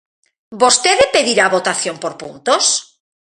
[0.61, 2.63] ¿Vostede pedira a votación por puntos?